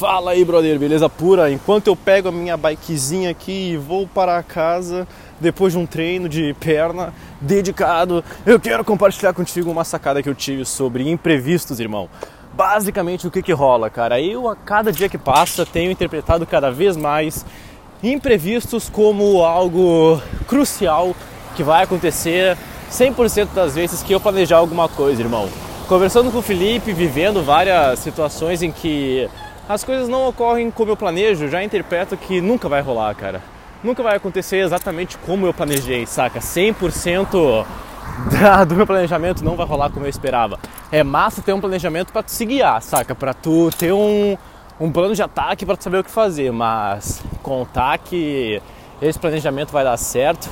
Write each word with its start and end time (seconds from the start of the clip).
Fala 0.00 0.30
aí, 0.30 0.46
brother, 0.46 0.78
beleza 0.78 1.10
pura? 1.10 1.52
Enquanto 1.52 1.88
eu 1.88 1.94
pego 1.94 2.30
a 2.30 2.32
minha 2.32 2.56
bikezinha 2.56 3.28
aqui 3.28 3.72
e 3.72 3.76
vou 3.76 4.06
para 4.06 4.42
casa 4.42 5.06
depois 5.38 5.74
de 5.74 5.78
um 5.78 5.84
treino 5.84 6.26
de 6.26 6.54
perna 6.54 7.12
dedicado, 7.38 8.24
eu 8.46 8.58
quero 8.58 8.82
compartilhar 8.82 9.34
contigo 9.34 9.70
uma 9.70 9.84
sacada 9.84 10.22
que 10.22 10.28
eu 10.30 10.34
tive 10.34 10.64
sobre 10.64 11.06
imprevistos, 11.10 11.80
irmão. 11.80 12.08
Basicamente, 12.54 13.26
o 13.26 13.30
que 13.30 13.42
que 13.42 13.52
rola, 13.52 13.90
cara? 13.90 14.18
Eu, 14.18 14.48
a 14.48 14.56
cada 14.56 14.90
dia 14.90 15.06
que 15.06 15.18
passa, 15.18 15.66
tenho 15.66 15.90
interpretado 15.90 16.46
cada 16.46 16.70
vez 16.70 16.96
mais 16.96 17.44
imprevistos 18.02 18.88
como 18.88 19.44
algo 19.44 20.18
crucial 20.48 21.14
que 21.54 21.62
vai 21.62 21.84
acontecer 21.84 22.56
100% 22.90 23.48
das 23.54 23.74
vezes 23.74 24.02
que 24.02 24.14
eu 24.14 24.18
planejar 24.18 24.56
alguma 24.56 24.88
coisa, 24.88 25.20
irmão. 25.20 25.46
Conversando 25.86 26.32
com 26.32 26.38
o 26.38 26.42
Felipe, 26.42 26.90
vivendo 26.94 27.42
várias 27.42 27.98
situações 27.98 28.62
em 28.62 28.72
que 28.72 29.28
as 29.70 29.84
coisas 29.84 30.08
não 30.08 30.26
ocorrem 30.26 30.68
como 30.68 30.90
eu 30.90 30.96
planejo, 30.96 31.46
já 31.46 31.62
interpreto 31.62 32.16
que 32.16 32.40
nunca 32.40 32.68
vai 32.68 32.82
rolar, 32.82 33.14
cara. 33.14 33.40
Nunca 33.84 34.02
vai 34.02 34.16
acontecer 34.16 34.56
exatamente 34.56 35.16
como 35.18 35.46
eu 35.46 35.54
planejei, 35.54 36.04
saca? 36.06 36.40
100% 36.40 37.64
da, 38.34 38.64
do 38.64 38.74
meu 38.74 38.84
planejamento 38.84 39.44
não 39.44 39.54
vai 39.54 39.64
rolar 39.64 39.88
como 39.90 40.04
eu 40.04 40.10
esperava. 40.10 40.58
É 40.90 41.04
massa 41.04 41.40
ter 41.40 41.52
um 41.52 41.60
planejamento 41.60 42.12
para 42.12 42.24
tu 42.24 42.32
se 42.32 42.44
guiar, 42.44 42.82
saca? 42.82 43.14
Para 43.14 43.32
tu 43.32 43.70
ter 43.78 43.92
um, 43.92 44.36
um 44.80 44.90
plano 44.90 45.14
de 45.14 45.22
ataque 45.22 45.64
para 45.64 45.76
tu 45.76 45.84
saber 45.84 45.98
o 45.98 46.04
que 46.04 46.10
fazer, 46.10 46.50
mas 46.50 47.22
contar 47.40 47.96
que 47.98 48.60
esse 49.00 49.20
planejamento 49.20 49.70
vai 49.70 49.84
dar 49.84 49.96
certo 49.96 50.50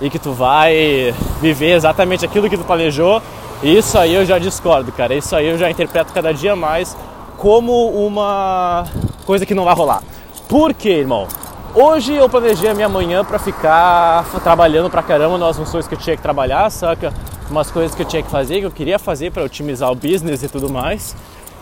e 0.00 0.10
que 0.10 0.18
tu 0.18 0.32
vai 0.32 1.14
viver 1.40 1.76
exatamente 1.76 2.24
aquilo 2.24 2.50
que 2.50 2.58
tu 2.58 2.64
planejou, 2.64 3.22
isso 3.62 3.96
aí 3.96 4.14
eu 4.14 4.26
já 4.26 4.36
discordo, 4.36 4.90
cara. 4.90 5.14
Isso 5.14 5.34
aí 5.36 5.46
eu 5.46 5.56
já 5.56 5.70
interpreto 5.70 6.12
cada 6.12 6.34
dia 6.34 6.56
mais 6.56 6.96
como 7.38 7.90
uma 7.90 8.84
coisa 9.24 9.46
que 9.46 9.54
não 9.54 9.64
vai 9.64 9.74
rolar. 9.74 10.02
Por 10.48 10.74
quê, 10.74 10.90
irmão? 10.90 11.26
Hoje 11.74 12.12
eu 12.12 12.28
planejei 12.28 12.68
a 12.68 12.74
minha 12.74 12.88
manhã 12.88 13.24
para 13.24 13.38
ficar 13.38 14.24
trabalhando 14.42 14.90
pra 14.90 15.02
caramba 15.02 15.38
nas 15.38 15.56
funções 15.56 15.86
que 15.86 15.94
eu 15.94 15.98
tinha 15.98 16.16
que 16.16 16.22
trabalhar, 16.22 16.68
saca? 16.70 17.14
Umas 17.48 17.70
coisas 17.70 17.94
que 17.94 18.02
eu 18.02 18.06
tinha 18.06 18.22
que 18.22 18.30
fazer, 18.30 18.58
que 18.60 18.66
eu 18.66 18.70
queria 18.70 18.98
fazer 18.98 19.30
para 19.30 19.44
otimizar 19.44 19.90
o 19.90 19.94
business 19.94 20.42
e 20.42 20.48
tudo 20.48 20.68
mais. 20.68 21.14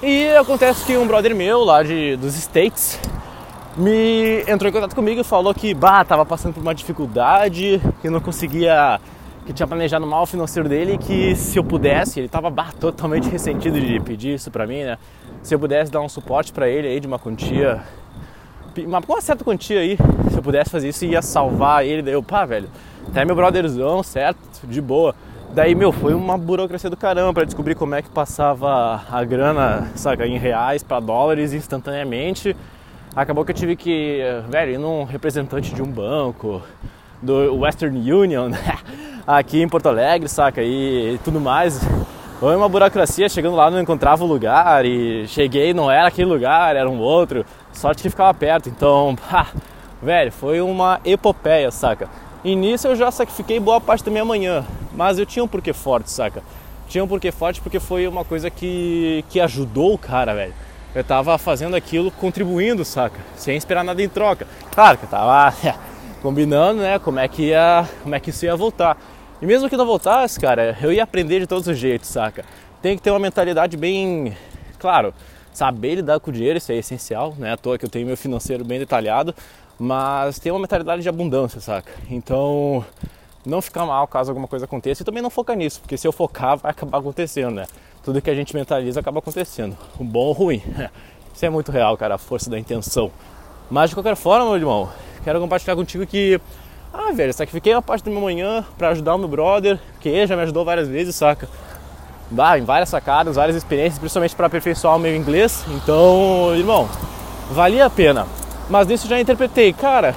E 0.02 0.28
acontece 0.30 0.84
que 0.84 0.96
um 0.96 1.06
brother 1.06 1.34
meu 1.34 1.62
lá 1.62 1.82
de, 1.82 2.16
dos 2.16 2.34
States 2.36 2.98
me 3.76 4.42
entrou 4.48 4.70
em 4.70 4.72
contato 4.72 4.94
comigo 4.94 5.20
e 5.20 5.24
falou 5.24 5.52
que 5.52 5.74
bah, 5.74 6.04
tava 6.04 6.24
passando 6.24 6.54
por 6.54 6.62
uma 6.62 6.74
dificuldade, 6.74 7.82
que 8.00 8.08
não 8.08 8.20
conseguia 8.20 8.98
que 9.46 9.52
tinha 9.52 9.66
planejado 9.66 10.04
mal 10.04 10.24
o 10.24 10.26
financeiro 10.26 10.68
dele 10.68 10.98
que 10.98 11.36
se 11.36 11.56
eu 11.56 11.62
pudesse, 11.62 12.18
ele 12.18 12.26
estava 12.26 12.52
totalmente 12.72 13.28
ressentido 13.28 13.80
de 13.80 14.00
pedir 14.00 14.34
isso 14.34 14.50
para 14.50 14.66
mim, 14.66 14.82
né? 14.82 14.98
Se 15.40 15.54
eu 15.54 15.58
pudesse 15.58 15.90
dar 15.90 16.00
um 16.00 16.08
suporte 16.08 16.52
para 16.52 16.68
ele 16.68 16.88
aí 16.88 16.98
de 16.98 17.06
uma 17.06 17.16
quantia, 17.16 17.80
uma, 18.76 18.98
uma 18.98 19.20
certa 19.20 19.44
quantia 19.44 19.78
aí, 19.78 19.96
se 20.30 20.36
eu 20.36 20.42
pudesse 20.42 20.68
fazer 20.68 20.88
isso, 20.88 21.04
ia 21.04 21.22
salvar 21.22 21.86
ele. 21.86 22.02
Daí 22.02 22.14
eu, 22.14 22.22
pá, 22.24 22.44
velho, 22.44 22.68
até 23.08 23.24
meu 23.24 23.36
brotherzão, 23.36 24.02
certo? 24.02 24.38
De 24.64 24.80
boa. 24.80 25.14
Daí, 25.54 25.76
meu, 25.76 25.92
foi 25.92 26.12
uma 26.12 26.36
burocracia 26.36 26.90
do 26.90 26.96
caramba 26.96 27.32
para 27.32 27.44
descobrir 27.44 27.76
como 27.76 27.94
é 27.94 28.02
que 28.02 28.10
passava 28.10 29.00
a 29.08 29.24
grana, 29.24 29.88
saca, 29.94 30.26
em 30.26 30.36
reais 30.38 30.82
para 30.82 30.98
dólares 30.98 31.52
instantaneamente. 31.52 32.54
Acabou 33.14 33.44
que 33.44 33.52
eu 33.52 33.56
tive 33.56 33.76
que, 33.76 34.20
velho, 34.50 34.72
ir 34.72 34.78
num 34.78 35.04
representante 35.04 35.72
de 35.72 35.80
um 35.80 35.86
banco, 35.86 36.60
do 37.22 37.56
Western 37.56 38.12
Union, 38.12 38.50
aqui 39.26 39.62
em 39.62 39.68
Porto 39.68 39.88
Alegre, 39.88 40.28
saca? 40.28 40.62
E, 40.62 41.14
e 41.14 41.18
tudo 41.24 41.40
mais. 41.40 41.80
Foi 42.38 42.54
uma 42.54 42.68
burocracia, 42.68 43.30
chegando 43.30 43.56
lá 43.56 43.70
não 43.70 43.80
encontrava 43.80 44.22
o 44.22 44.26
lugar 44.26 44.84
e 44.84 45.26
cheguei, 45.26 45.72
não 45.72 45.90
era 45.90 46.08
aquele 46.08 46.28
lugar, 46.28 46.76
era 46.76 46.88
um 46.88 46.98
outro. 46.98 47.46
Sorte 47.72 48.02
que 48.02 48.10
ficava 48.10 48.32
perto, 48.34 48.68
então, 48.68 49.16
pá, 49.30 49.46
velho, 50.02 50.30
foi 50.30 50.60
uma 50.60 51.00
epopeia, 51.02 51.70
saca? 51.70 52.10
Nisso 52.44 52.88
eu 52.88 52.94
já 52.94 53.10
sacrifiquei 53.10 53.58
boa 53.58 53.80
parte 53.80 54.04
da 54.04 54.10
minha 54.10 54.24
manhã, 54.24 54.64
mas 54.94 55.18
eu 55.18 55.24
tinha 55.24 55.42
um 55.42 55.48
porquê 55.48 55.72
forte, 55.72 56.10
saca? 56.10 56.42
Tinha 56.88 57.02
um 57.02 57.08
porquê 57.08 57.32
forte 57.32 57.60
porque 57.60 57.80
foi 57.80 58.06
uma 58.06 58.24
coisa 58.24 58.50
que, 58.50 59.24
que 59.30 59.40
ajudou 59.40 59.94
o 59.94 59.98
cara, 59.98 60.34
velho. 60.34 60.54
Eu 60.94 61.02
tava 61.02 61.36
fazendo 61.38 61.74
aquilo, 61.74 62.10
contribuindo, 62.10 62.84
saca? 62.84 63.18
Sem 63.34 63.56
esperar 63.56 63.82
nada 63.82 64.02
em 64.02 64.08
troca. 64.08 64.46
Claro 64.72 64.98
que 64.98 65.04
eu 65.04 65.08
tava 65.08 65.54
combinando, 66.22 66.82
né, 66.82 66.98
como 66.98 67.18
é 67.18 67.26
que 67.26 67.46
ia, 67.46 67.88
como 68.02 68.14
é 68.14 68.20
que 68.20 68.28
isso 68.30 68.44
ia 68.44 68.54
voltar. 68.54 68.96
E 69.40 69.46
mesmo 69.46 69.68
que 69.68 69.76
não 69.76 69.84
voltasse, 69.84 70.40
cara, 70.40 70.76
eu 70.80 70.92
ia 70.92 71.02
aprender 71.02 71.40
de 71.40 71.46
todos 71.46 71.68
os 71.68 71.76
jeitos, 71.76 72.08
saca? 72.08 72.44
Tem 72.80 72.96
que 72.96 73.02
ter 73.02 73.10
uma 73.10 73.18
mentalidade 73.18 73.76
bem, 73.76 74.34
claro, 74.78 75.12
saber 75.52 75.96
lidar 75.96 76.20
com 76.20 76.30
o 76.30 76.32
dinheiro, 76.32 76.56
isso 76.58 76.72
é 76.72 76.76
essencial, 76.76 77.34
né? 77.38 77.52
À 77.52 77.56
toa 77.56 77.76
que 77.78 77.84
eu 77.84 77.88
tenho 77.88 78.06
meu 78.06 78.16
financeiro 78.16 78.64
bem 78.64 78.78
detalhado, 78.78 79.34
mas 79.78 80.38
ter 80.38 80.50
uma 80.50 80.60
mentalidade 80.60 81.02
de 81.02 81.08
abundância, 81.08 81.60
saca? 81.60 81.92
Então, 82.10 82.84
não 83.44 83.60
ficar 83.60 83.84
mal 83.84 84.06
caso 84.06 84.30
alguma 84.30 84.48
coisa 84.48 84.64
aconteça 84.64 85.02
e 85.02 85.04
também 85.04 85.22
não 85.22 85.30
focar 85.30 85.56
nisso, 85.56 85.80
porque 85.80 85.96
se 85.96 86.06
eu 86.06 86.12
focar 86.12 86.56
vai 86.56 86.70
acabar 86.70 86.98
acontecendo, 86.98 87.54
né? 87.56 87.66
Tudo 88.02 88.22
que 88.22 88.30
a 88.30 88.34
gente 88.34 88.54
mentaliza 88.54 89.00
acaba 89.00 89.18
acontecendo, 89.18 89.76
o 89.98 90.04
bom 90.04 90.26
ou 90.26 90.32
ruim. 90.32 90.62
Isso 91.34 91.44
é 91.44 91.50
muito 91.50 91.70
real, 91.70 91.96
cara, 91.98 92.14
a 92.14 92.18
força 92.18 92.48
da 92.48 92.58
intenção. 92.58 93.10
Mas 93.70 93.90
de 93.90 93.96
qualquer 93.96 94.16
forma, 94.16 94.46
meu 94.46 94.56
irmão, 94.56 94.88
quero 95.22 95.38
compartilhar 95.40 95.76
contigo 95.76 96.06
que, 96.06 96.40
ah, 96.98 97.12
velho, 97.12 97.32
sacrifiquei 97.32 97.74
uma 97.74 97.82
parte 97.82 98.04
da 98.04 98.10
minha 98.10 98.22
manhã 98.22 98.64
para 98.78 98.88
ajudar 98.88 99.14
o 99.14 99.18
meu 99.18 99.28
brother, 99.28 99.78
que 100.00 100.26
já 100.26 100.34
me 100.34 100.42
ajudou 100.42 100.64
várias 100.64 100.88
vezes, 100.88 101.14
saca? 101.14 101.48
Bah, 102.30 102.58
em 102.58 102.64
várias 102.64 102.88
sacadas, 102.88 103.36
várias 103.36 103.56
experiências, 103.56 103.98
principalmente 103.98 104.34
para 104.34 104.46
aperfeiçoar 104.46 104.96
o 104.96 104.98
meu 104.98 105.14
inglês. 105.14 105.64
Então, 105.68 106.54
irmão, 106.56 106.88
valia 107.50 107.86
a 107.86 107.90
pena. 107.90 108.26
Mas 108.68 108.86
nisso 108.86 109.06
já 109.06 109.20
interpretei, 109.20 109.72
cara, 109.72 110.14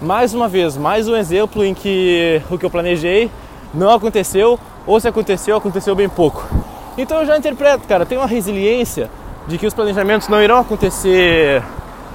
mais 0.00 0.34
uma 0.34 0.48
vez, 0.48 0.76
mais 0.76 1.08
um 1.08 1.14
exemplo 1.14 1.64
em 1.64 1.74
que 1.74 2.42
o 2.50 2.58
que 2.58 2.64
eu 2.64 2.70
planejei 2.70 3.30
não 3.72 3.90
aconteceu, 3.90 4.58
ou 4.86 4.98
se 4.98 5.06
aconteceu, 5.06 5.56
aconteceu 5.56 5.94
bem 5.94 6.08
pouco. 6.08 6.48
Então 6.96 7.20
eu 7.20 7.26
já 7.26 7.36
interpreto, 7.36 7.86
cara, 7.86 8.06
tenho 8.06 8.20
uma 8.20 8.26
resiliência 8.26 9.10
de 9.46 9.58
que 9.58 9.66
os 9.66 9.74
planejamentos 9.74 10.26
não 10.28 10.42
irão 10.42 10.58
acontecer 10.58 11.62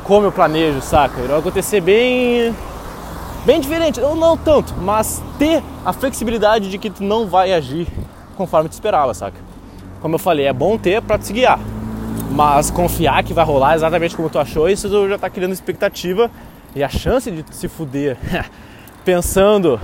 como 0.04 0.26
eu 0.26 0.32
planejo, 0.32 0.82
saca? 0.82 1.22
Irá 1.22 1.38
acontecer 1.38 1.80
bem 1.80 2.54
bem 3.46 3.60
diferente, 3.60 4.00
ou 4.00 4.16
não 4.16 4.38
tanto, 4.38 4.74
mas 4.76 5.22
ter 5.38 5.62
a 5.86 5.92
flexibilidade 5.92 6.70
de 6.70 6.78
que 6.78 6.90
tu 6.90 7.04
não 7.04 7.28
vai 7.28 7.54
agir 7.54 7.88
conforme 8.36 8.70
tu 8.70 8.74
esperava, 8.74 9.14
saca? 9.14 9.38
Como 10.02 10.16
eu 10.16 10.20
falei, 10.20 10.46
é 10.46 10.54
bom 10.54 10.78
ter 10.78 11.02
para 11.02 11.18
te 11.18 11.32
guiar, 11.32 11.60
mas 12.32 12.72
confiar 12.72 13.24
que 13.24 13.34
vai 13.34 13.46
rolar 13.46 13.76
exatamente 13.76 14.16
como 14.16 14.30
tu 14.30 14.40
achou, 14.40 14.70
isso 14.70 14.90
tu 14.90 15.08
já 15.08 15.18
tá 15.18 15.30
criando 15.30 15.54
expectativa 15.54 16.30
e 16.76 16.84
a 16.84 16.90
chance 16.90 17.30
de 17.30 17.44
se 17.56 17.68
fuder 17.68 18.18
pensando 19.06 19.80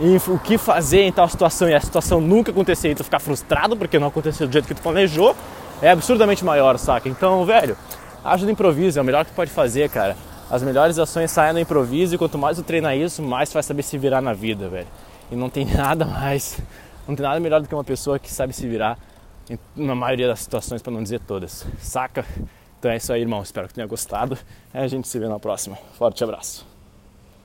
em 0.00 0.16
o 0.16 0.38
que 0.38 0.58
fazer 0.58 1.02
em 1.02 1.12
tal 1.12 1.28
situação 1.28 1.68
e 1.68 1.74
a 1.74 1.80
situação 1.80 2.20
nunca 2.20 2.50
acontecer 2.50 2.90
e 2.90 2.94
tu 2.94 3.04
ficar 3.04 3.20
frustrado 3.20 3.76
porque 3.76 3.98
não 3.98 4.08
aconteceu 4.08 4.46
do 4.46 4.52
jeito 4.52 4.66
que 4.66 4.74
tu 4.74 4.82
planejou 4.82 5.36
é 5.82 5.90
absurdamente 5.90 6.44
maior, 6.44 6.78
saca? 6.78 7.08
Então, 7.08 7.44
velho, 7.44 7.76
no 8.40 8.50
improviso, 8.50 8.98
é 8.98 9.02
o 9.02 9.04
melhor 9.04 9.24
que 9.24 9.32
tu 9.32 9.34
pode 9.34 9.50
fazer, 9.50 9.88
cara. 9.90 10.16
As 10.54 10.62
melhores 10.62 11.00
ações 11.00 11.32
saem 11.32 11.52
no 11.52 11.58
improviso 11.58 12.14
e 12.14 12.18
quanto 12.18 12.38
mais 12.38 12.56
tu 12.56 12.62
treinar 12.62 12.96
isso, 12.96 13.20
mais 13.20 13.48
tu 13.48 13.54
vai 13.54 13.62
saber 13.64 13.82
se 13.82 13.98
virar 13.98 14.20
na 14.20 14.32
vida, 14.32 14.68
velho. 14.68 14.86
E 15.28 15.34
não 15.34 15.50
tem 15.50 15.64
nada 15.66 16.04
mais, 16.04 16.60
não 17.08 17.16
tem 17.16 17.26
nada 17.26 17.40
melhor 17.40 17.60
do 17.60 17.66
que 17.66 17.74
uma 17.74 17.82
pessoa 17.82 18.20
que 18.20 18.32
sabe 18.32 18.52
se 18.52 18.68
virar 18.68 18.96
na 19.74 19.96
maioria 19.96 20.28
das 20.28 20.38
situações, 20.38 20.80
para 20.80 20.92
não 20.92 21.02
dizer 21.02 21.18
todas. 21.26 21.66
Saca? 21.80 22.24
Então 22.78 22.88
é 22.88 22.98
isso 22.98 23.12
aí, 23.12 23.22
irmão. 23.22 23.42
Espero 23.42 23.66
que 23.66 23.74
tenha 23.74 23.86
gostado. 23.88 24.38
A 24.72 24.86
gente 24.86 25.08
se 25.08 25.18
vê 25.18 25.26
na 25.26 25.40
próxima. 25.40 25.76
Forte 25.98 26.22
abraço. 26.22 26.73